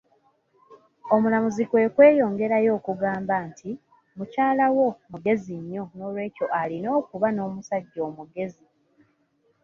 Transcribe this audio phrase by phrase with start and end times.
[1.13, 3.69] Omulamuzi kwe kweyongerayo okugamba nti,
[4.17, 8.65] mukyala wo mugezi nnyo, n'olwekyo ayina okuba n'omusajja omugezi.